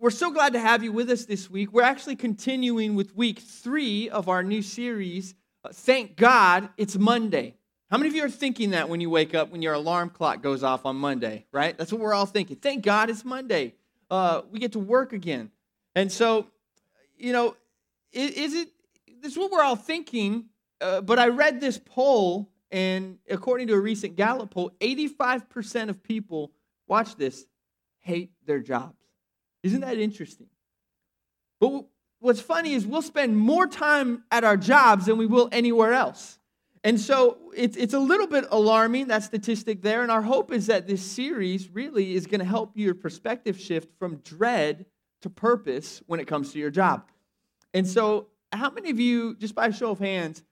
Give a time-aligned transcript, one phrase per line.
[0.00, 1.74] we're so glad to have you with us this week.
[1.74, 5.34] We're actually continuing with week three of our new series.
[5.62, 7.54] Uh, Thank God it's Monday.
[7.90, 10.42] How many of you are thinking that when you wake up, when your alarm clock
[10.42, 11.76] goes off on Monday, right?
[11.76, 12.56] That's what we're all thinking.
[12.56, 13.74] Thank God it's Monday.
[14.10, 15.50] Uh, we get to work again.
[15.94, 16.46] And so,
[17.18, 17.54] you know,
[18.10, 18.68] is, is it,
[19.20, 20.46] this is what we're all thinking.
[20.80, 26.02] Uh, but I read this poll, and according to a recent Gallup poll, 85% of
[26.02, 26.52] people,
[26.86, 27.44] watch this,
[27.98, 28.99] hate their jobs.
[29.62, 30.46] Isn't that interesting?
[31.60, 31.84] But
[32.20, 36.38] what's funny is we'll spend more time at our jobs than we will anywhere else.
[36.82, 40.02] And so it's, it's a little bit alarming, that statistic there.
[40.02, 43.90] And our hope is that this series really is going to help your perspective shift
[43.98, 44.86] from dread
[45.22, 47.04] to purpose when it comes to your job.
[47.74, 50.42] And so, how many of you, just by show of hands,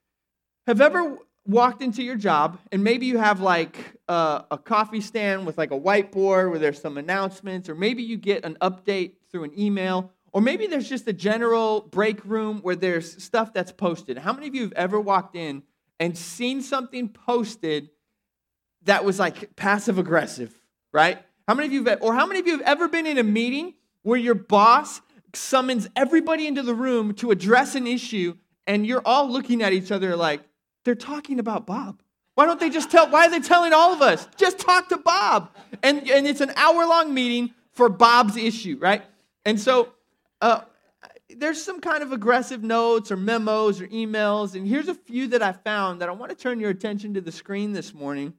[0.66, 5.46] have ever walked into your job and maybe you have like a, a, coffee stand
[5.46, 9.44] with like a whiteboard where there's some announcements, or maybe you get an update through
[9.44, 14.18] an email, or maybe there's just a general break room where there's stuff that's posted.
[14.18, 15.62] How many of you have ever walked in
[15.98, 17.88] and seen something posted
[18.84, 20.54] that was like passive aggressive,
[20.92, 21.18] right?
[21.48, 23.22] How many of you have, or how many of you have ever been in a
[23.22, 23.72] meeting
[24.02, 25.00] where your boss
[25.34, 29.90] summons everybody into the room to address an issue and you're all looking at each
[29.90, 30.42] other like,
[30.84, 32.02] they're talking about Bob.
[32.34, 34.28] Why don't they just tell, why are they telling all of us?
[34.36, 35.50] Just talk to Bob.
[35.82, 39.02] And, and it's an hour long meeting for Bob's issue, right?
[39.44, 39.92] And so
[40.40, 40.60] uh,
[41.36, 44.54] there's some kind of aggressive notes or memos or emails.
[44.54, 47.20] And here's a few that I found that I want to turn your attention to
[47.20, 48.34] the screen this morning,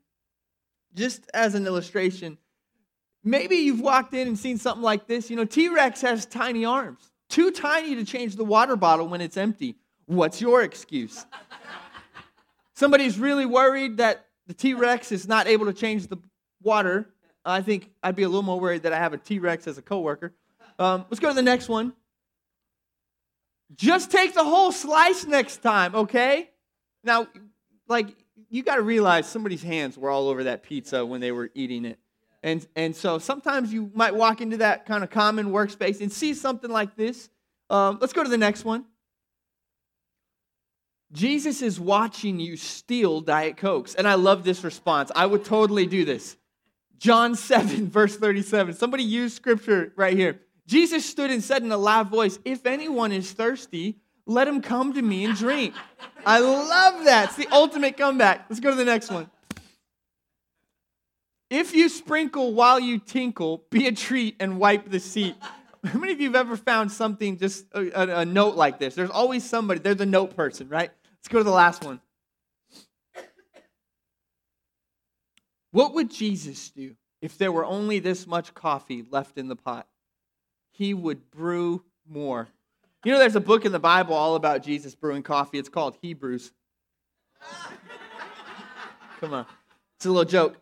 [0.95, 2.37] just as an illustration.
[3.23, 5.29] Maybe you've walked in and seen something like this.
[5.29, 9.19] You know, T Rex has tiny arms, too tiny to change the water bottle when
[9.19, 9.75] it's empty.
[10.05, 11.25] What's your excuse?
[12.79, 16.17] Somebody's really worried that the T Rex is not able to change the
[16.63, 17.09] water,
[17.43, 19.77] I think I'd be a little more worried that I have a T Rex as
[19.77, 20.33] a coworker.
[20.79, 21.93] Um, let's go to the next one.
[23.75, 26.49] Just take the whole slice next time, okay?
[27.03, 27.27] Now,
[27.87, 28.15] like,
[28.49, 31.85] you got to realize somebody's hands were all over that pizza when they were eating
[31.85, 31.99] it.
[32.41, 36.33] And, and so sometimes you might walk into that kind of common workspace and see
[36.33, 37.29] something like this.
[37.69, 38.85] Um, let's go to the next one.
[41.11, 43.95] Jesus is watching you steal Diet Cokes.
[43.95, 45.11] And I love this response.
[45.15, 46.37] I would totally do this.
[46.97, 48.75] John 7, verse 37.
[48.75, 50.41] Somebody use scripture right here.
[50.67, 54.93] Jesus stood and said in a loud voice, If anyone is thirsty, let him come
[54.93, 55.73] to me and drink.
[56.23, 57.29] I love that.
[57.29, 58.45] It's the ultimate comeback.
[58.49, 59.29] Let's go to the next one.
[61.49, 65.35] If you sprinkle while you tinkle, be a treat and wipe the seat.
[65.83, 68.93] How many of you have ever found something, just a, a, a note like this?
[68.93, 70.91] There's always somebody, they're the note person, right?
[71.19, 71.99] Let's go to the last one.
[75.71, 79.87] What would Jesus do if there were only this much coffee left in the pot?
[80.71, 82.47] He would brew more.
[83.03, 85.59] You know, there's a book in the Bible all about Jesus brewing coffee.
[85.59, 86.51] It's called Hebrews.
[89.19, 89.45] Come on.
[89.97, 90.57] It's a little joke.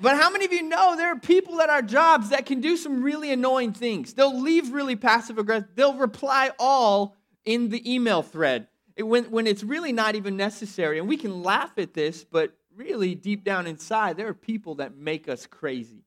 [0.00, 2.76] But how many of you know there are people at our jobs that can do
[2.76, 4.14] some really annoying things?
[4.14, 8.66] They'll leave really passive aggressive, they'll reply all in the email thread
[9.02, 10.98] when, when it's really not even necessary.
[10.98, 14.96] And we can laugh at this, but really deep down inside, there are people that
[14.96, 16.04] make us crazy.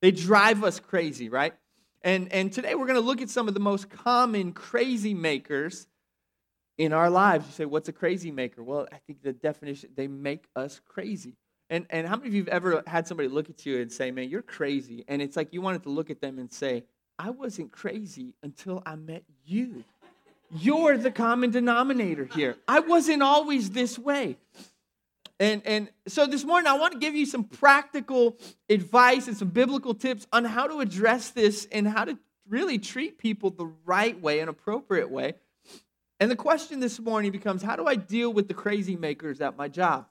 [0.00, 1.54] They drive us crazy, right?
[2.02, 5.86] And, and today we're going to look at some of the most common crazy makers
[6.76, 7.46] in our lives.
[7.46, 8.62] You say, what's a crazy maker?
[8.62, 11.34] Well, I think the definition, they make us crazy.
[11.70, 14.10] And, and how many of you have ever had somebody look at you and say,
[14.10, 15.04] man, you're crazy?
[15.08, 16.84] And it's like you wanted to look at them and say,
[17.18, 19.84] I wasn't crazy until I met you.
[20.50, 22.56] You're the common denominator here.
[22.66, 24.38] I wasn't always this way.
[25.40, 28.36] And, and so this morning, I want to give you some practical
[28.68, 33.18] advice and some biblical tips on how to address this and how to really treat
[33.18, 35.34] people the right way, an appropriate way.
[36.18, 39.56] And the question this morning becomes how do I deal with the crazy makers at
[39.56, 40.06] my job?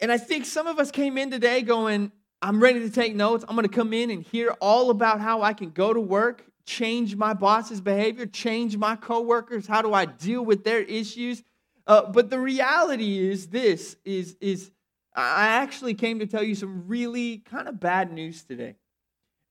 [0.00, 2.12] And I think some of us came in today going,
[2.42, 3.44] I'm ready to take notes.
[3.48, 6.44] I'm going to come in and hear all about how I can go to work
[6.64, 9.66] change my boss's behavior, change my coworkers?
[9.66, 11.42] How do I deal with their issues?
[11.86, 14.70] Uh, but the reality is this is, is
[15.14, 18.76] I actually came to tell you some really kind of bad news today.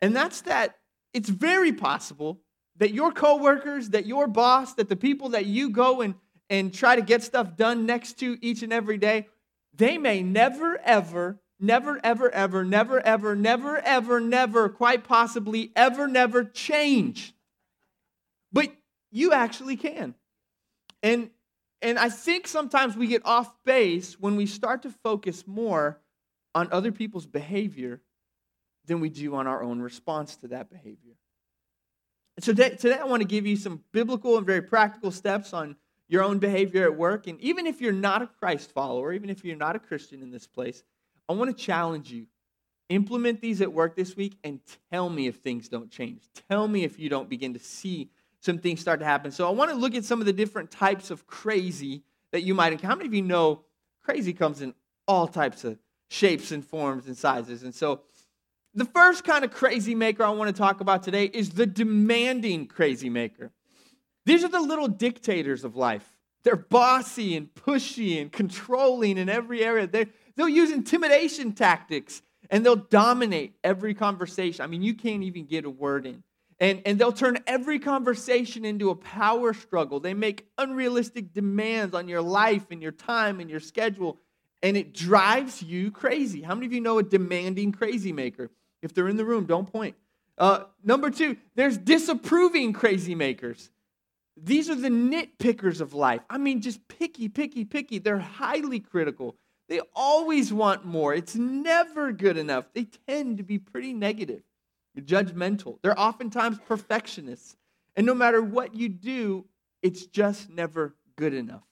[0.02, 0.78] And that's that
[1.14, 2.40] it's very possible
[2.78, 6.16] that your coworkers, that your boss, that the people that you go and,
[6.50, 9.28] and try to get stuff done next to each and every day,
[9.76, 16.08] they may never, ever never, ever, ever, never, ever, never, ever, never, quite possibly ever,
[16.08, 17.34] never change.
[18.52, 18.72] But
[19.12, 20.16] you actually can.
[21.04, 21.30] And
[21.82, 26.00] and I think sometimes we get off base when we start to focus more
[26.54, 28.02] on other people's behavior
[28.86, 31.14] than we do on our own response to that behavior.
[32.36, 35.54] And so today, today I want to give you some biblical and very practical steps
[35.54, 35.78] on
[36.10, 37.28] your own behavior at work.
[37.28, 40.32] And even if you're not a Christ follower, even if you're not a Christian in
[40.32, 40.84] this place,
[41.30, 42.26] I want to challenge you.
[42.90, 44.60] Implement these at work this week and
[44.92, 46.24] tell me if things don't change.
[46.50, 48.10] Tell me if you don't begin to see
[48.42, 49.31] some things start to happen.
[49.31, 52.56] So I want to look at some of the different types of crazy that you
[52.56, 52.88] might encounter.
[52.88, 53.62] How many of you know
[54.04, 54.74] crazy comes in
[55.08, 55.78] all types of
[56.08, 57.62] shapes and forms and sizes?
[57.62, 58.02] And so
[58.74, 62.66] the first kind of crazy maker I want to talk about today is the demanding
[62.66, 63.52] crazy maker.
[64.26, 66.19] These are the little dictators of life.
[66.44, 69.88] They're bossy and pushy and controlling in every area.
[69.88, 74.64] They, they'll use intimidation tactics and they'll dominate every conversation.
[74.64, 76.24] I mean, you can't even get a word in.
[76.60, 80.00] And, and they'll turn every conversation into a power struggle.
[80.00, 84.18] They make unrealistic demands on your life and your time and your schedule,
[84.62, 86.42] and it drives you crazy.
[86.42, 88.50] How many of you know a demanding crazy maker?
[88.82, 89.96] If they're in the room, don't point.
[90.38, 93.70] Uh, number two, there's disapproving crazy makers.
[94.42, 96.22] These are the nitpickers of life.
[96.30, 98.00] I mean, just picky, picky, picky.
[98.00, 99.36] They're highly critical.
[99.68, 101.14] They always want more.
[101.14, 102.66] It's never good enough.
[102.74, 104.42] They tend to be pretty negative,
[105.00, 105.78] judgmental.
[105.82, 107.56] They're oftentimes perfectionists.
[107.96, 109.46] And no matter what you do,
[109.82, 111.64] it's just never good enough.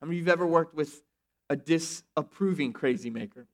[0.00, 1.02] Many of you have ever worked with
[1.48, 3.46] a disapproving crazy maker?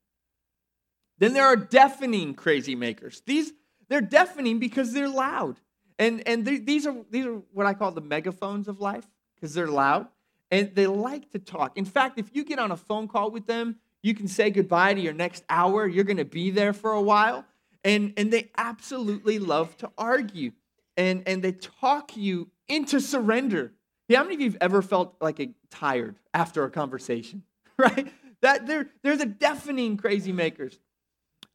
[1.18, 3.22] Then there are deafening crazy makers.
[3.26, 3.52] These
[3.88, 5.60] they're deafening because they're loud.
[5.98, 9.66] And, and these, are, these are what I call the megaphones of life because they're
[9.66, 10.06] loud
[10.50, 11.76] and they like to talk.
[11.76, 14.94] In fact, if you get on a phone call with them, you can say goodbye
[14.94, 15.86] to your next hour.
[15.86, 17.44] You're going to be there for a while.
[17.84, 20.52] And, and they absolutely love to argue
[20.96, 23.72] and, and they talk you into surrender.
[24.08, 27.42] Yeah, how many of you have ever felt like a, tired after a conversation?
[27.80, 28.12] Right?
[28.40, 30.80] That they're, they're the deafening crazy makers.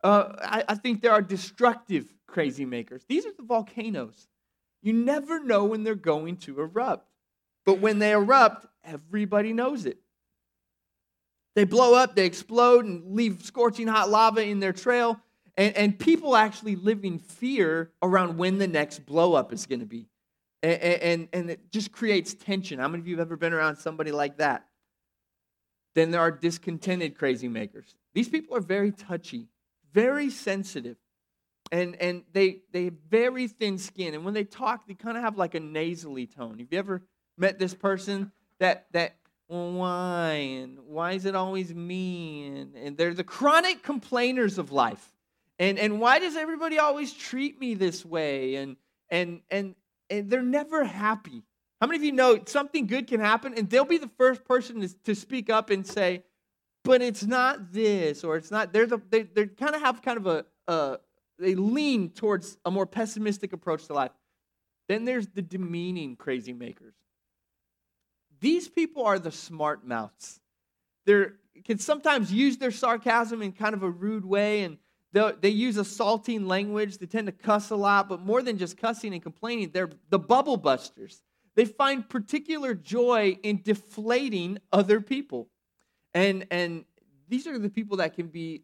[0.02, 3.04] Uh, I, I think there are destructive crazy makers.
[3.10, 4.30] These are the volcanoes.
[4.84, 7.10] You never know when they're going to erupt.
[7.66, 9.98] But when they erupt, everybody knows it.
[11.56, 15.20] They blow up, they explode, and leave scorching hot lava in their trail.
[15.56, 19.80] And, and people actually live in fear around when the next blow up is going
[19.80, 20.10] to be.
[20.62, 22.80] And, and, and it just creates tension.
[22.80, 24.66] How many of you have ever been around somebody like that?
[25.96, 27.96] Then there are discontented crazy makers.
[28.14, 29.48] These people are very touchy,
[29.94, 30.98] very sensitive
[31.72, 34.14] and and they they have very thin skin.
[34.14, 36.60] And when they talk they kind of have like a nasally tone.
[36.60, 37.02] Have you ever
[37.38, 39.16] met this person that that
[39.48, 40.32] why?
[40.34, 42.48] And why is it always me?
[42.48, 45.14] And, and they're the chronic complainers of life.
[45.60, 48.56] And and why does everybody always treat me this way?
[48.56, 48.78] And
[49.10, 49.76] and and,
[50.10, 51.44] and they're never happy.
[51.80, 54.82] How many of you know something good can happen and they'll be the first person
[54.82, 56.24] to, to speak up and say
[56.84, 60.18] but it's not this or it's not there's a they, they kind of have kind
[60.18, 60.98] of a, a
[61.40, 64.12] they lean towards a more pessimistic approach to life.
[64.88, 66.96] Then there's the demeaning crazy makers.
[68.40, 70.40] These people are the smart mouths.
[71.06, 71.26] They
[71.64, 74.78] can sometimes use their sarcasm in kind of a rude way, and
[75.14, 76.98] they use assaulting language.
[76.98, 80.20] They tend to cuss a lot, but more than just cussing and complaining, they're the
[80.20, 81.22] bubble busters.
[81.56, 85.50] They find particular joy in deflating other people.
[86.14, 86.84] And, and
[87.30, 88.64] these are the people that can be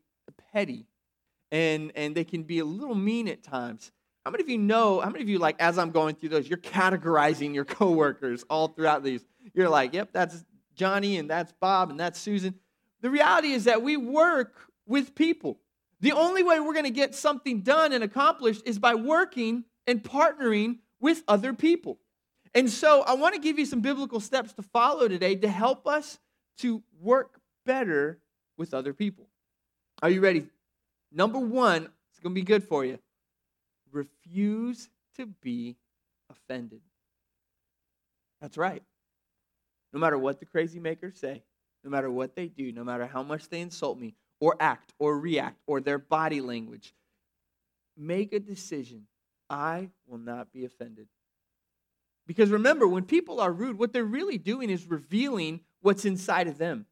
[0.51, 0.88] petty
[1.51, 3.91] and and they can be a little mean at times.
[4.25, 4.99] How many of you know?
[4.99, 8.67] How many of you like as I'm going through those, you're categorizing your coworkers all
[8.67, 9.25] throughout these?
[9.53, 10.43] You're like, yep, that's
[10.75, 12.55] Johnny and that's Bob and that's Susan.
[13.01, 14.53] The reality is that we work
[14.85, 15.59] with people.
[16.01, 20.03] The only way we're going to get something done and accomplished is by working and
[20.03, 21.99] partnering with other people.
[22.53, 25.87] And so I want to give you some biblical steps to follow today to help
[25.87, 26.19] us
[26.59, 28.19] to work better
[28.57, 29.29] with other people.
[30.01, 30.47] Are you ready
[31.11, 32.99] Number one, it's going to be good for you.
[33.91, 35.75] Refuse to be
[36.29, 36.81] offended.
[38.41, 38.83] That's right.
[39.91, 41.43] No matter what the crazy makers say,
[41.83, 45.19] no matter what they do, no matter how much they insult me or act or
[45.19, 46.93] react or their body language,
[47.97, 49.07] make a decision.
[49.49, 51.07] I will not be offended.
[52.27, 56.59] Because remember, when people are rude, what they're really doing is revealing what's inside of
[56.59, 56.85] them.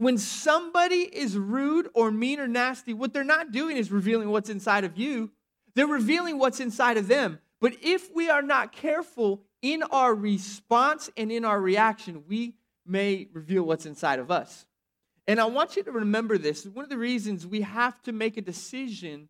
[0.00, 4.48] When somebody is rude or mean or nasty, what they're not doing is revealing what's
[4.48, 5.30] inside of you,
[5.74, 7.38] they're revealing what's inside of them.
[7.60, 12.54] But if we are not careful in our response and in our reaction, we
[12.86, 14.64] may reveal what's inside of us.
[15.26, 16.64] And I want you to remember this.
[16.64, 19.28] One of the reasons we have to make a decision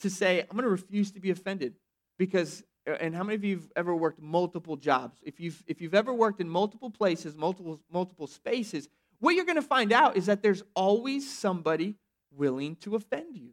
[0.00, 1.74] to say, I'm going to refuse to be offended.
[2.18, 5.20] Because, uh, and how many of you have ever worked multiple jobs?
[5.22, 8.88] If you've, if you've ever worked in multiple places, multiple, multiple spaces,
[9.20, 11.96] what you're going to find out is that there's always somebody
[12.34, 13.50] willing to offend you.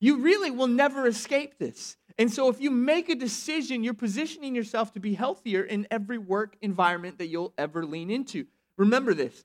[0.00, 1.96] You really will never escape this.
[2.18, 6.18] And so, if you make a decision, you're positioning yourself to be healthier in every
[6.18, 8.46] work environment that you'll ever lean into.
[8.76, 9.44] Remember this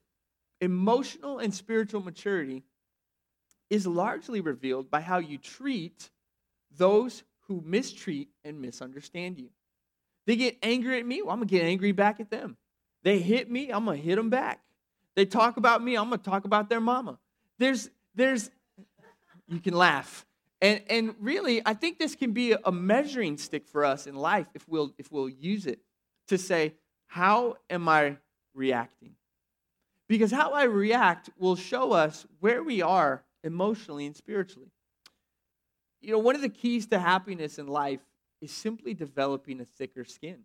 [0.62, 2.64] emotional and spiritual maturity
[3.70, 6.10] is largely revealed by how you treat
[6.78, 9.50] those who mistreat and misunderstand you.
[10.26, 12.58] They get angry at me, well, I'm gonna get angry back at them.
[13.04, 14.62] They hit me, I'm gonna hit them back.
[15.16, 17.20] They talk about me, I'm gonna talk about their mama.
[17.60, 18.50] There's, there's,
[19.48, 20.26] you can laugh.
[20.62, 24.48] And, and really, I think this can be a measuring stick for us in life
[24.54, 25.80] if we'll, if we'll use it
[26.28, 26.74] to say,
[27.06, 28.18] how am I
[28.54, 29.16] reacting?
[30.08, 34.72] Because how I react will show us where we are emotionally and spiritually.
[36.02, 38.02] You know, one of the keys to happiness in life
[38.42, 40.40] is simply developing a thicker skin.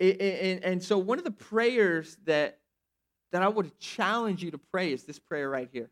[0.00, 2.58] And, and so, one of the prayers that,
[3.34, 5.90] that I would challenge you to pray is this prayer right here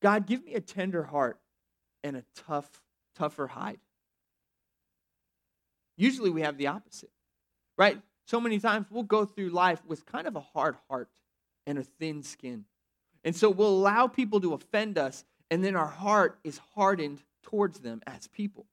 [0.00, 1.38] God, give me a tender heart
[2.02, 2.70] and a tough,
[3.14, 3.78] tougher hide.
[5.98, 7.10] Usually, we have the opposite,
[7.76, 8.00] right?
[8.26, 11.10] So many times we'll go through life with kind of a hard heart
[11.66, 12.64] and a thin skin.
[13.22, 17.80] And so we'll allow people to offend us, and then our heart is hardened towards
[17.80, 18.64] them as people.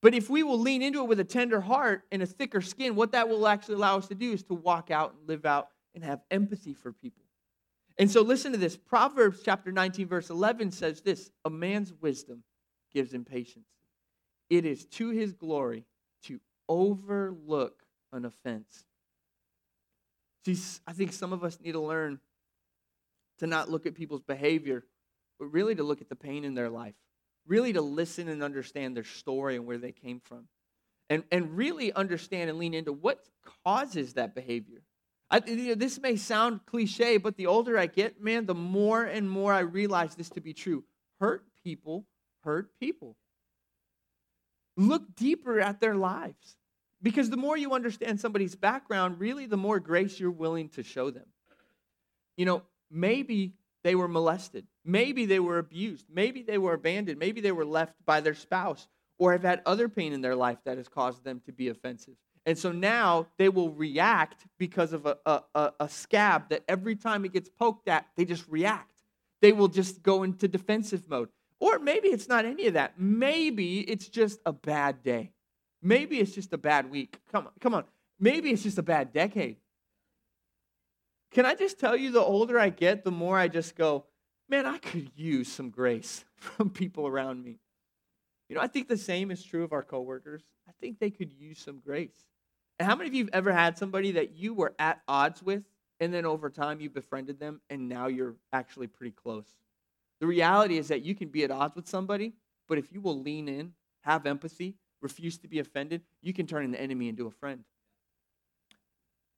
[0.00, 2.94] But if we will lean into it with a tender heart and a thicker skin,
[2.94, 5.68] what that will actually allow us to do is to walk out and live out
[6.00, 7.24] and have empathy for people.
[7.98, 8.76] And so listen to this.
[8.76, 12.44] Proverbs chapter 19, verse 11 says this A man's wisdom
[12.92, 13.66] gives him patience.
[14.48, 15.84] It is to his glory
[16.24, 18.84] to overlook an offense.
[20.46, 22.20] See, I think some of us need to learn
[23.38, 24.84] to not look at people's behavior,
[25.38, 26.94] but really to look at the pain in their life
[27.48, 30.46] really to listen and understand their story and where they came from.
[31.10, 33.24] And, and really understand and lean into what
[33.64, 34.82] causes that behavior.
[35.30, 39.04] I, you know, this may sound cliche, but the older I get, man, the more
[39.04, 40.84] and more I realize this to be true.
[41.20, 42.06] Hurt people
[42.48, 43.16] hurt people.
[44.76, 46.56] Look deeper at their lives.
[47.00, 51.10] Because the more you understand somebody's background, really, the more grace you're willing to show
[51.10, 51.26] them.
[52.36, 53.54] You know, maybe
[53.84, 54.66] they were molested.
[54.84, 56.06] Maybe they were abused.
[56.12, 57.18] Maybe they were abandoned.
[57.18, 60.58] Maybe they were left by their spouse or have had other pain in their life
[60.64, 62.14] that has caused them to be offensive.
[62.48, 65.18] And so now they will react because of a,
[65.54, 69.02] a, a, scab that every time it gets poked at, they just react.
[69.42, 71.28] They will just go into defensive mode.
[71.60, 72.94] Or maybe it's not any of that.
[72.98, 75.32] Maybe it's just a bad day.
[75.82, 77.20] Maybe it's just a bad week.
[77.30, 77.84] Come on, come on.
[78.18, 79.56] Maybe it's just a bad decade.
[81.30, 84.06] Can I just tell you, the older I get, the more I just go,
[84.48, 87.58] man, I could use some grace from people around me.
[88.48, 90.44] You know, I think the same is true of our coworkers.
[90.66, 92.24] I think they could use some grace.
[92.78, 95.64] And how many of you have ever had somebody that you were at odds with,
[96.00, 99.46] and then over time you befriended them, and now you're actually pretty close?
[100.20, 102.34] The reality is that you can be at odds with somebody,
[102.68, 106.64] but if you will lean in, have empathy, refuse to be offended, you can turn
[106.64, 107.64] an enemy into a friend.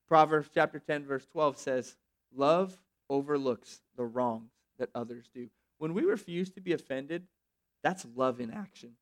[0.09, 1.97] Proverbs chapter 10, verse 12 says,
[2.35, 2.77] Love
[3.09, 5.49] overlooks the wrongs that others do.
[5.79, 7.27] When we refuse to be offended,
[7.83, 8.93] that's love in action.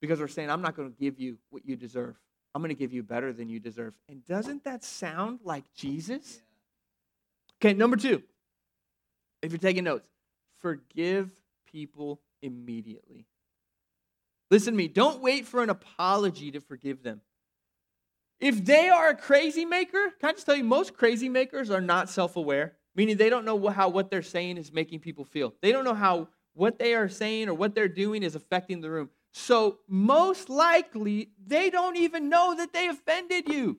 [0.00, 2.16] Because we're saying, I'm not going to give you what you deserve.
[2.54, 3.94] I'm going to give you better than you deserve.
[4.08, 6.42] And doesn't that sound like Jesus?
[7.60, 8.22] Okay, number two,
[9.40, 10.08] if you're taking notes,
[10.58, 11.30] forgive
[11.70, 13.26] people immediately.
[14.50, 14.88] Listen to me.
[14.88, 17.22] Don't wait for an apology to forgive them.
[18.38, 21.80] If they are a crazy maker, can I just tell you, most crazy makers are
[21.80, 25.54] not self aware, meaning they don't know how what they're saying is making people feel.
[25.62, 28.90] They don't know how what they are saying or what they're doing is affecting the
[28.90, 29.10] room.
[29.32, 33.78] So, most likely, they don't even know that they offended you.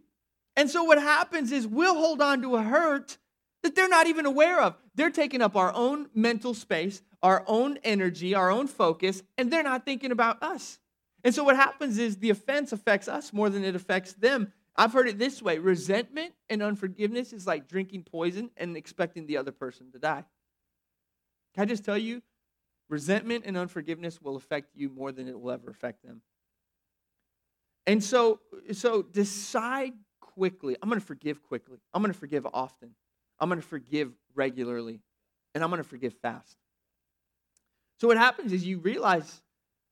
[0.56, 3.18] And so, what happens is we'll hold on to a hurt
[3.62, 4.76] that they're not even aware of.
[4.96, 9.64] They're taking up our own mental space, our own energy, our own focus, and they're
[9.64, 10.80] not thinking about us.
[11.24, 14.52] And so what happens is the offense affects us more than it affects them.
[14.76, 19.38] I've heard it this way resentment and unforgiveness is like drinking poison and expecting the
[19.38, 20.26] other person to die.
[21.54, 22.22] Can I just tell you,
[22.90, 26.22] resentment and unforgiveness will affect you more than it will ever affect them.
[27.86, 28.40] And so,
[28.72, 30.76] so decide quickly.
[30.82, 31.80] I'm going to forgive quickly.
[31.94, 32.92] I'm going to forgive often.
[33.40, 35.02] I'm going to forgive regularly.
[35.54, 36.58] And I'm going to forgive fast.
[38.00, 39.42] So what happens is you realize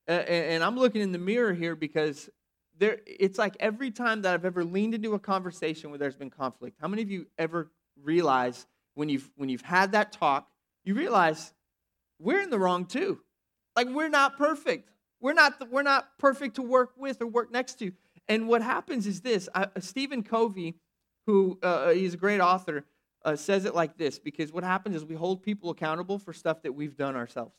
[0.07, 2.29] and I'm looking in the mirror here because
[2.77, 6.29] there, it's like every time that I've ever leaned into a conversation where there's been
[6.29, 7.71] conflict, how many of you ever
[8.01, 10.48] realize when you've, when you've had that talk,
[10.83, 11.53] you realize
[12.21, 13.19] we're in the wrong too?
[13.75, 14.89] Like we're not perfect.
[15.19, 17.91] We're not, we're not perfect to work with or work next to.
[18.27, 20.75] And what happens is this uh, Stephen Covey,
[21.25, 22.85] who uh, he's a great author,
[23.23, 26.63] uh, says it like this because what happens is we hold people accountable for stuff
[26.63, 27.53] that we've done ourselves.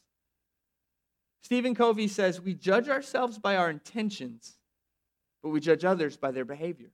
[1.42, 4.58] Stephen Covey says, We judge ourselves by our intentions,
[5.42, 6.90] but we judge others by their behavior.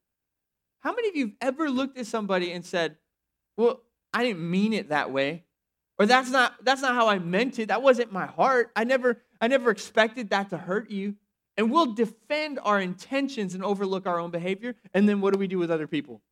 [0.81, 2.97] How many of you have ever looked at somebody and said,
[3.57, 3.83] Well,
[4.13, 5.45] I didn't mean it that way?
[5.99, 7.69] Or that's not that's not how I meant it.
[7.69, 8.71] That wasn't my heart.
[8.77, 11.17] I never I never expected that to hurt you.
[11.57, 14.77] And we'll defend our intentions and overlook our own behavior.
[14.95, 16.23] And then what do we do with other people?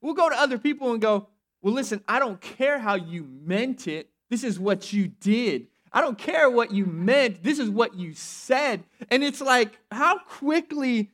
[0.00, 1.28] We'll go to other people and go,
[1.60, 4.10] Well, listen, I don't care how you meant it.
[4.30, 5.66] This is what you did.
[5.92, 7.42] I don't care what you meant.
[7.42, 8.84] This is what you said.
[9.10, 11.10] And it's like, how quickly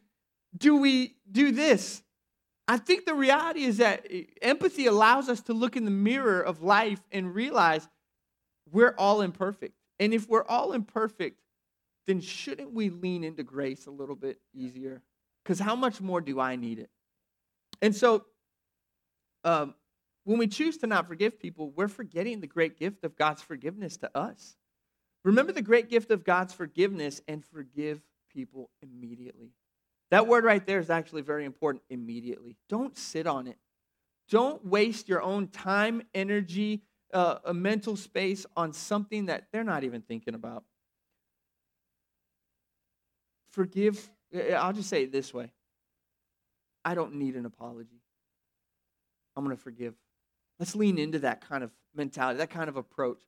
[0.57, 2.03] do we do this?
[2.68, 4.06] I think the reality is that
[4.42, 7.88] empathy allows us to look in the mirror of life and realize
[8.73, 9.75] we're all imperfect.
[10.00, 11.40] And if we're all imperfect,
[12.06, 15.02] then shouldn't we lean into grace a little bit easier?
[15.42, 16.90] Because how much more do I need it?
[17.80, 18.25] And so,
[19.44, 19.75] um,
[20.25, 23.96] when we choose to not forgive people, we're forgetting the great gift of God's forgiveness
[23.99, 24.56] to us.
[25.25, 29.52] Remember the great gift of God's forgiveness and forgive people immediately.
[30.11, 32.57] That word right there is actually very important immediately.
[32.69, 33.59] Don't sit on it.
[34.31, 36.83] Don't waste your own time, energy,
[37.13, 40.65] uh, a mental space on something that they're not even thinking about.
[43.51, 44.11] Forgive,
[44.57, 45.53] I'll just say it this way
[46.85, 48.03] I don't need an apology.
[49.37, 49.95] I'm going to forgive.
[50.59, 53.21] Let's lean into that kind of mentality, that kind of approach.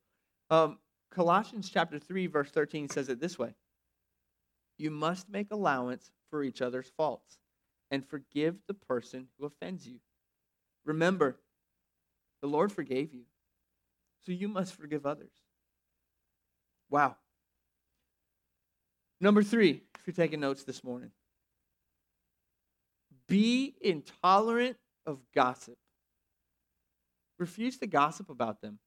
[0.50, 0.78] Um,
[1.10, 3.54] Colossians chapter 3, verse 13 says it this way
[4.78, 7.38] You must make allowance for each other's faults
[7.90, 9.98] and forgive the person who offends you.
[10.84, 11.36] Remember,
[12.40, 13.24] the Lord forgave you,
[14.24, 15.32] so you must forgive others.
[16.90, 17.16] Wow.
[19.20, 21.10] Number three, if you're taking notes this morning,
[23.26, 25.76] be intolerant of gossip.
[27.38, 28.78] Refuse to gossip about them.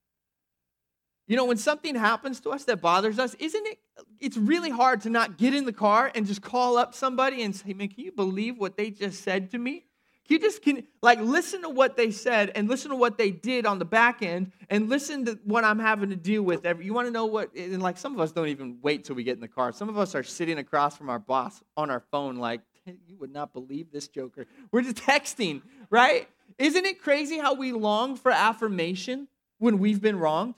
[1.28, 3.80] You know, when something happens to us that bothers us, isn't it?
[4.20, 7.56] It's really hard to not get in the car and just call up somebody and
[7.56, 9.86] say, man, can you believe what they just said to me?
[10.28, 13.32] Can you just can like listen to what they said and listen to what they
[13.32, 16.86] did on the back end and listen to what I'm having to deal with every
[16.86, 19.24] you want to know what and like some of us don't even wait till we
[19.24, 19.72] get in the car.
[19.74, 23.34] Some of us are sitting across from our boss on our phone like you would
[23.34, 24.48] not believe this joker.
[24.72, 26.28] We're just texting, right?
[26.58, 30.56] Isn't it crazy how we long for affirmation when we've been wronged?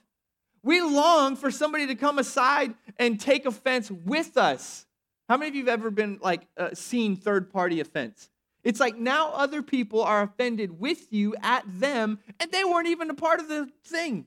[0.63, 4.85] We long for somebody to come aside and take offense with us.
[5.27, 8.29] How many of you have ever been like uh, seen third party offense?
[8.63, 13.09] It's like now other people are offended with you at them, and they weren't even
[13.09, 14.25] a part of the thing.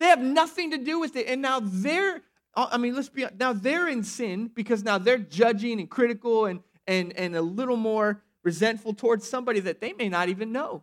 [0.00, 1.26] They have nothing to do with it.
[1.26, 2.22] And now they're,
[2.54, 6.46] uh, I mean, let's be now they're in sin because now they're judging and critical
[6.46, 10.82] and and and a little more resentful towards somebody that they may not even know.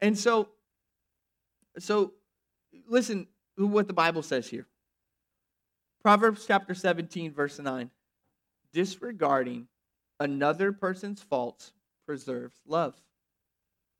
[0.00, 0.48] And so,
[1.78, 2.12] so
[2.86, 3.26] listen,
[3.56, 4.66] what the Bible says here.
[6.02, 7.90] Proverbs chapter 17, verse 9.
[8.72, 9.66] Disregarding
[10.20, 11.72] another person's faults
[12.04, 12.94] preserves love,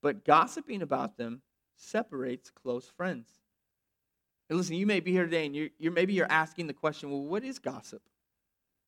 [0.03, 1.43] but gossiping about them
[1.77, 3.29] separates close friends.
[4.49, 7.11] And listen, you may be here today and you're, you're, maybe you're asking the question,
[7.11, 8.03] well, what is gossip?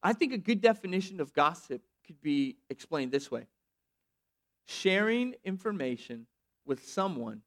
[0.03, 3.47] I think a good definition of gossip could be explained this way
[4.67, 6.27] sharing information
[6.67, 7.41] with someone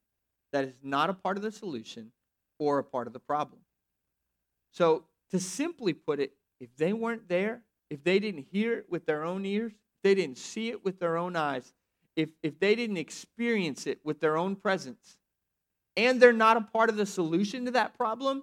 [0.50, 2.10] that is not a part of the solution
[2.62, 3.60] or a part of the problem.
[4.70, 9.06] So, to simply put it, if they weren't there, if they didn't hear it with
[9.06, 9.72] their own ears,
[10.02, 11.72] they didn't see it with their own eyes,
[12.16, 15.16] if, if they didn't experience it with their own presence,
[15.96, 18.42] and they're not a part of the solution to that problem,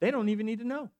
[0.00, 0.90] they don't even need to know.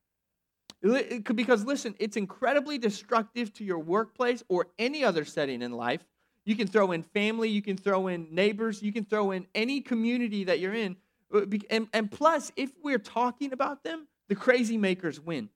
[0.82, 6.00] Because listen, it's incredibly destructive to your workplace or any other setting in life.
[6.44, 9.80] You can throw in family, you can throw in neighbors, you can throw in any
[9.80, 10.96] community that you're in
[11.32, 15.48] Uh, and, and plus, if we're talking about them, the crazy makers win.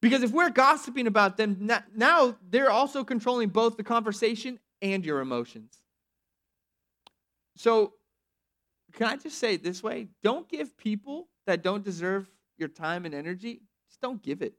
[0.00, 5.20] Because if we're gossiping about them, now they're also controlling both the conversation and your
[5.20, 5.78] emotions.
[7.56, 7.94] So,
[8.94, 10.08] can I just say it this way?
[10.22, 12.28] Don't give people that don't deserve
[12.58, 14.54] your time and energy, just don't give it.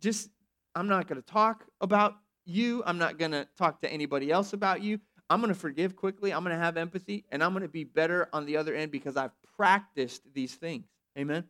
[0.00, 0.30] Just,
[0.74, 2.82] I'm not going to talk about you.
[2.86, 5.00] I'm not going to talk to anybody else about you.
[5.28, 6.32] I'm going to forgive quickly.
[6.32, 8.92] I'm going to have empathy, and I'm going to be better on the other end
[8.92, 10.86] because I've practiced these things.
[11.18, 11.44] Amen.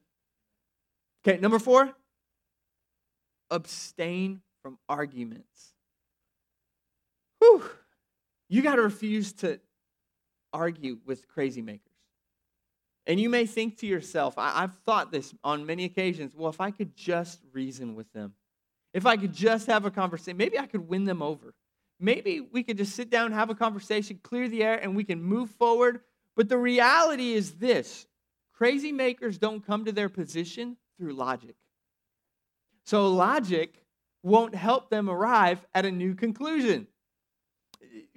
[1.27, 1.93] Okay, number four
[3.51, 5.75] abstain from arguments.
[7.39, 7.62] Whew.
[8.49, 9.61] You got to refuse to
[10.53, 11.83] argue with crazy makers.
[13.07, 16.61] And you may think to yourself, I- have thought this on many occasions well, if
[16.61, 18.35] I could just reason with them,
[18.93, 21.55] if I could just have a conversation, maybe I could win them over
[21.99, 25.23] maybe we could just sit down, have a conversation, clear the air, and we can
[25.23, 26.01] move forward.
[26.37, 28.07] But the reality is this
[28.53, 31.57] crazy makers don't come to their position through logic.
[32.85, 33.83] So logic
[34.23, 36.87] won't help them arrive at a new conclusion.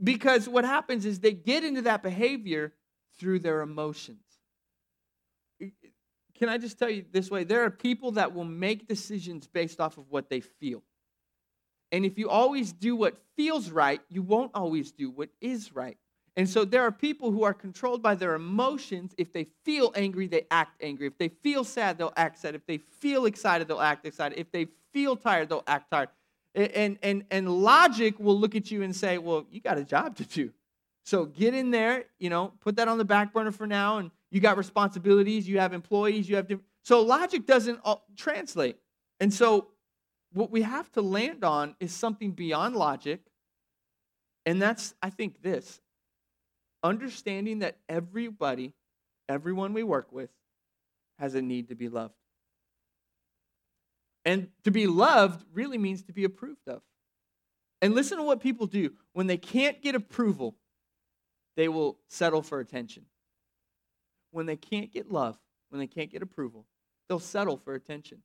[0.03, 2.73] Because what happens is they get into that behavior
[3.17, 4.23] through their emotions.
[6.35, 7.43] Can I just tell you this way?
[7.43, 10.81] There are people that will make decisions based off of what they feel.
[11.91, 15.97] And if you always do what feels right, you won't always do what is right.
[16.35, 19.13] And so there are people who are controlled by their emotions.
[19.17, 21.07] If they feel angry, they act angry.
[21.07, 22.55] If they feel sad, they'll act sad.
[22.55, 24.39] If they feel excited, they'll act excited.
[24.39, 26.09] If they feel tired, they'll act tired.
[26.55, 30.15] And, and, and logic will look at you and say, well, you got a job
[30.17, 30.51] to do.
[31.03, 33.97] So get in there, you know, put that on the back burner for now.
[33.97, 36.67] And you got responsibilities, you have employees, you have different.
[36.83, 37.79] So logic doesn't
[38.15, 38.77] translate.
[39.19, 39.67] And so
[40.33, 43.21] what we have to land on is something beyond logic.
[44.45, 45.79] And that's, I think, this
[46.81, 48.73] understanding that everybody,
[49.27, 50.29] everyone we work with,
[51.17, 52.13] has a need to be loved.
[54.25, 56.81] And to be loved really means to be approved of.
[57.81, 58.91] And listen to what people do.
[59.13, 60.55] When they can't get approval,
[61.55, 63.05] they will settle for attention.
[64.31, 65.37] When they can't get love,
[65.69, 66.65] when they can't get approval,
[67.07, 68.21] they'll settle for attention.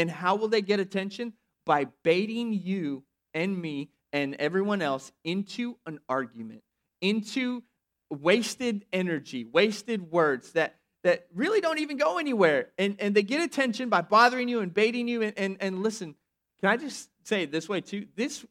[0.00, 1.34] And how will they get attention?
[1.66, 6.62] By baiting you and me and everyone else into an argument,
[7.02, 7.62] into
[8.08, 12.68] wasted energy, wasted words that, that really don't even go anywhere.
[12.78, 15.20] And, and they get attention by bothering you and baiting you.
[15.20, 16.14] And, and, and listen,
[16.60, 18.06] can I just say this way too?
[18.16, 18.46] This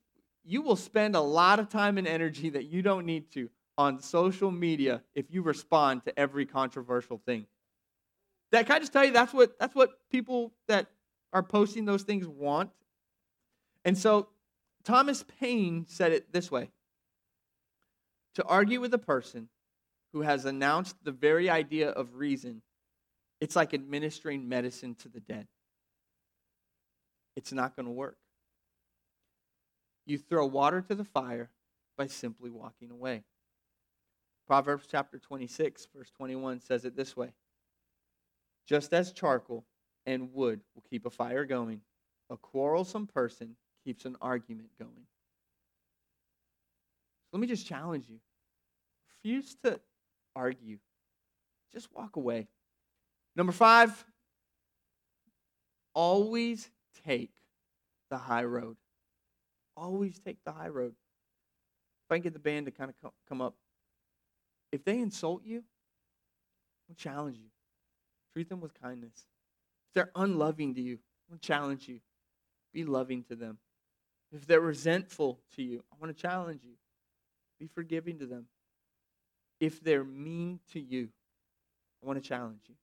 [0.45, 3.99] you will spend a lot of time and energy that you don't need to on
[3.99, 7.47] social media if you respond to every controversial thing.
[8.51, 10.87] That can I just tell you that's what that's what people that
[11.33, 12.71] are posting those things want.
[13.85, 14.29] And so
[14.83, 16.69] Thomas Paine said it this way
[18.35, 19.49] to argue with a person
[20.13, 22.61] who has announced the very idea of reason,
[23.41, 25.47] it's like administering medicine to the dead.
[27.35, 28.17] It's not going to work.
[30.05, 31.49] You throw water to the fire
[31.97, 33.23] by simply walking away.
[34.47, 37.33] Proverbs chapter 26, verse 21 says it this way
[38.67, 39.63] Just as charcoal
[40.05, 41.81] and wood will keep a fire going,
[42.29, 45.05] a quarrelsome person keeps an argument going.
[47.25, 48.19] So Let me just challenge you.
[49.23, 49.79] Refuse to
[50.35, 50.77] argue.
[51.73, 52.47] Just walk away.
[53.35, 54.05] Number five,
[55.93, 56.69] always
[57.05, 57.31] take
[58.09, 58.77] the high road.
[59.77, 60.93] Always take the high road.
[62.05, 63.55] If I can get the band to kind of come up.
[64.71, 65.63] If they insult you,
[66.89, 67.49] I'll challenge you.
[68.33, 69.25] Treat them with kindness.
[69.89, 71.99] If they're unloving to you, I want to challenge you.
[72.73, 73.57] Be loving to them.
[74.31, 76.73] If they're resentful to you, I want to challenge you.
[77.59, 78.45] Be forgiving to them.
[79.59, 81.09] If they're mean to you,
[82.03, 82.75] I want to challenge you.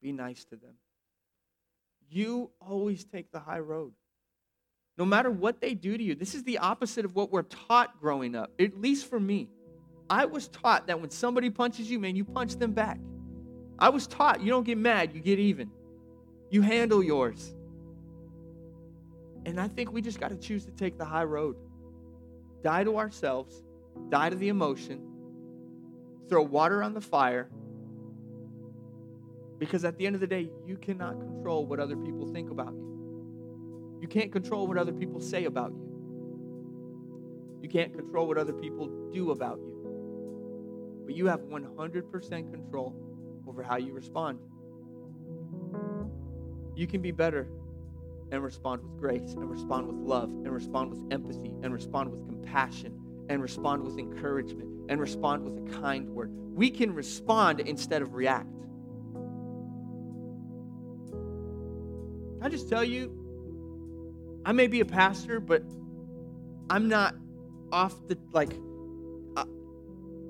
[0.00, 0.74] Be nice to them.
[2.10, 3.92] You always take the high road.
[4.96, 8.00] No matter what they do to you, this is the opposite of what we're taught
[8.00, 9.48] growing up, at least for me.
[10.08, 12.98] I was taught that when somebody punches you, man, you punch them back.
[13.78, 15.70] I was taught you don't get mad, you get even.
[16.50, 17.54] You handle yours.
[19.44, 21.56] And I think we just got to choose to take the high road.
[22.62, 23.62] Die to ourselves,
[24.08, 25.00] die to the emotion,
[26.28, 27.48] throw water on the fire.
[29.58, 32.72] Because at the end of the day, you cannot control what other people think about
[32.74, 33.98] you.
[34.00, 35.88] You can't control what other people say about you.
[37.62, 41.02] You can't control what other people do about you.
[41.04, 42.94] But you have 100% control
[43.46, 44.38] over how you respond.
[46.78, 47.48] You can be better
[48.30, 52.24] and respond with grace, and respond with love, and respond with empathy, and respond with
[52.24, 52.96] compassion,
[53.28, 56.30] and respond with encouragement, and respond with a kind word.
[56.54, 58.46] We can respond instead of react.
[62.40, 63.12] I just tell you,
[64.44, 65.64] I may be a pastor, but
[66.70, 67.16] I'm not
[67.72, 68.52] off the like
[69.36, 69.46] uh,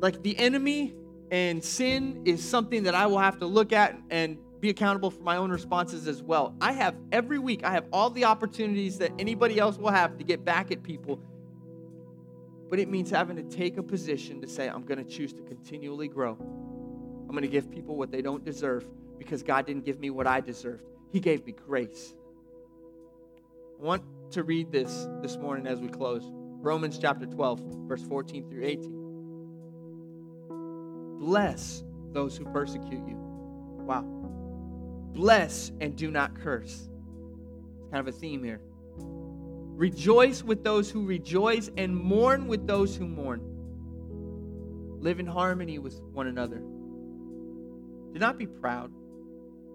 [0.00, 0.94] like the enemy
[1.30, 5.22] and sin is something that I will have to look at and be accountable for
[5.22, 6.54] my own responses as well.
[6.60, 10.24] I have every week, I have all the opportunities that anybody else will have to
[10.24, 11.20] get back at people
[12.68, 15.42] but it means having to take a position to say, I'm going to choose to
[15.42, 16.36] continually grow.
[16.38, 18.86] I'm going to give people what they don't deserve
[19.18, 20.84] because God didn't give me what I deserved.
[21.10, 22.14] He gave me grace.
[23.78, 26.22] I want to read this this morning as we close.
[26.60, 29.04] Romans chapter 12, verse 14 through 18.
[31.18, 33.16] Bless those who persecute you.
[33.16, 34.04] Wow.
[35.12, 36.88] Bless and do not curse.
[37.78, 38.60] It's kind of a theme here.
[39.78, 43.40] Rejoice with those who rejoice and mourn with those who mourn.
[45.00, 46.58] Live in harmony with one another.
[46.58, 48.90] Do not be proud,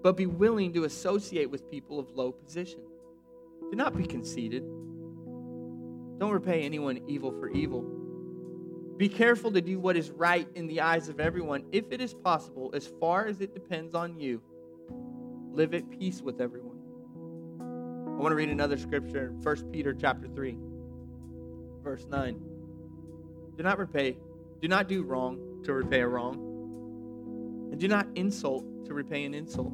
[0.02, 2.82] but be willing to associate with people of low position.
[3.70, 4.64] Do not be conceited.
[6.20, 7.82] Don't repay anyone evil for evil.
[8.98, 12.14] Be careful to do what is right in the eyes of everyone, if it is
[12.14, 14.42] possible, as far as it depends on you.
[15.54, 16.80] Live at peace with everyone.
[17.62, 20.58] I want to read another scripture, in 1 Peter chapter 3,
[21.84, 22.42] verse 9.
[23.56, 24.18] Do not repay,
[24.62, 27.70] do not do wrong to repay a wrong.
[27.72, 29.72] And do not insult to repay an insult,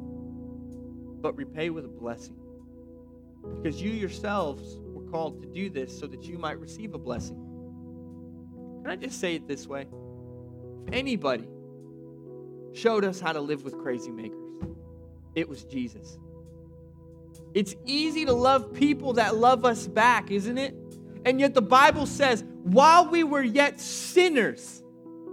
[1.22, 2.36] but repay with a blessing.
[3.56, 7.38] Because you yourselves were called to do this so that you might receive a blessing.
[8.82, 9.88] Can I just say it this way?
[10.86, 11.48] If anybody
[12.74, 14.39] showed us how to live with crazy makers,
[15.34, 16.18] it was Jesus.
[17.54, 20.74] It's easy to love people that love us back, isn't it?
[21.24, 24.82] And yet the Bible says, while we were yet sinners,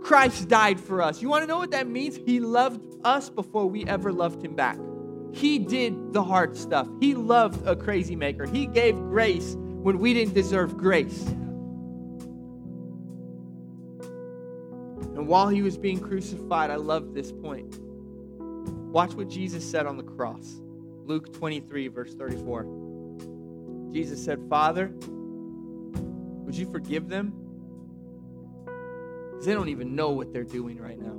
[0.03, 1.21] Christ died for us.
[1.21, 2.17] You want to know what that means?
[2.17, 4.77] He loved us before we ever loved him back.
[5.31, 6.87] He did the hard stuff.
[6.99, 8.45] He loved a crazy maker.
[8.45, 11.21] He gave grace when we didn't deserve grace.
[15.15, 17.79] And while he was being crucified, I love this point.
[18.97, 20.59] Watch what Jesus said on the cross.
[21.05, 23.91] Luke 23, verse 34.
[23.93, 27.31] Jesus said, Father, would you forgive them?
[28.65, 31.13] Because they don't even know what they're doing right now.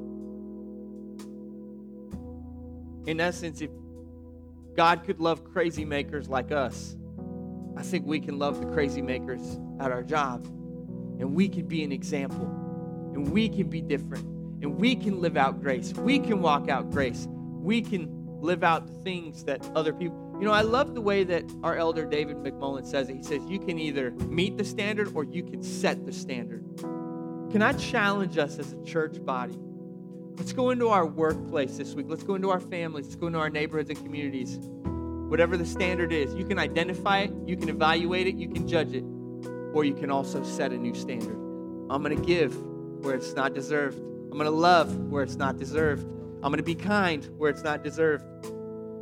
[3.09, 3.71] In essence, if
[4.75, 6.97] God could love crazy makers like us,
[7.77, 10.45] I think we can love the crazy makers at our job.
[11.21, 12.47] And we can be an example.
[13.15, 14.25] And we can be different.
[14.65, 15.93] And we can live out grace.
[15.93, 17.29] We can walk out grace.
[17.59, 20.37] We can live out things that other people.
[20.39, 23.17] You know, I love the way that our elder David McMullen says it.
[23.17, 26.65] He says, You can either meet the standard or you can set the standard.
[27.51, 29.59] Can I challenge us as a church body?
[30.37, 32.07] Let's go into our workplace this week.
[32.09, 33.07] Let's go into our families.
[33.07, 34.59] Let's go into our neighborhoods and communities.
[34.61, 38.95] Whatever the standard is, you can identify it, you can evaluate it, you can judge
[38.95, 39.05] it,
[39.75, 41.35] or you can also set a new standard.
[41.91, 42.57] I'm going to give
[43.03, 43.99] where it's not deserved.
[43.99, 46.07] I'm going to love where it's not deserved.
[46.43, 48.25] I'm going to be kind where it's not deserved.